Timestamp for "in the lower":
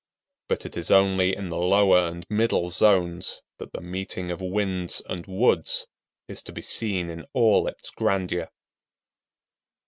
1.35-2.07